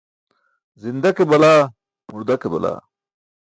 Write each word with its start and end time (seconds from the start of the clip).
Zinda 0.85 1.09
ke 1.19 1.23
balaa, 1.31 1.61
murda 2.11 2.35
ke 2.41 2.47
balaa. 2.55 2.79